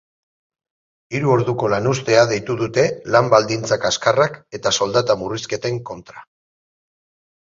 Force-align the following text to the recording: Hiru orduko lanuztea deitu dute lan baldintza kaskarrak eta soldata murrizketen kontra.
Hiru 1.17 1.33
orduko 1.33 1.67
lanuztea 1.73 2.23
deitu 2.31 2.57
dute 2.63 2.85
lan 3.17 3.29
baldintza 3.35 3.77
kaskarrak 3.87 4.41
eta 4.61 4.73
soldata 4.79 5.21
murrizketen 5.25 5.79
kontra. 5.91 6.25